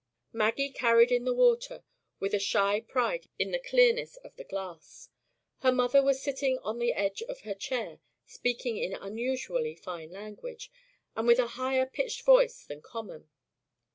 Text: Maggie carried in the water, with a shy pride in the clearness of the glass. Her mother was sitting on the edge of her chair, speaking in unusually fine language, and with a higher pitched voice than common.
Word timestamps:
Maggie 0.33 0.71
carried 0.71 1.11
in 1.11 1.25
the 1.25 1.33
water, 1.35 1.83
with 2.19 2.33
a 2.33 2.39
shy 2.39 2.79
pride 2.79 3.27
in 3.37 3.51
the 3.51 3.59
clearness 3.59 4.15
of 4.23 4.35
the 4.35 4.43
glass. 4.43 5.09
Her 5.59 5.71
mother 5.71 6.01
was 6.01 6.19
sitting 6.23 6.57
on 6.63 6.79
the 6.79 6.91
edge 6.91 7.21
of 7.21 7.41
her 7.41 7.53
chair, 7.53 7.99
speaking 8.25 8.77
in 8.77 8.93
unusually 8.95 9.75
fine 9.75 10.09
language, 10.09 10.71
and 11.15 11.27
with 11.27 11.37
a 11.37 11.49
higher 11.53 11.85
pitched 11.85 12.23
voice 12.25 12.65
than 12.65 12.81
common. 12.81 13.29